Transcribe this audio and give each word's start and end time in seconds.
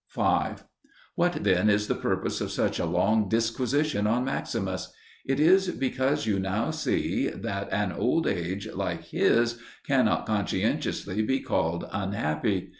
5. 0.07 0.63
What 1.13 1.43
then 1.43 1.69
is 1.69 1.85
the 1.87 1.93
purpose 1.93 2.41
of 2.41 2.49
such 2.51 2.79
a 2.79 2.87
long 2.87 3.29
disquisition 3.29 4.07
on 4.07 4.25
Maximus? 4.25 4.91
It 5.27 5.39
is 5.39 5.67
because 5.69 6.25
you 6.25 6.39
now 6.39 6.71
see 6.71 7.27
that 7.29 7.71
an 7.71 7.91
old 7.91 8.25
age 8.25 8.67
like 8.73 9.03
his 9.03 9.59
cannot 9.85 10.25
conscientiously 10.25 11.21
be 11.21 11.39
called 11.39 11.87
unhappy. 11.91 12.69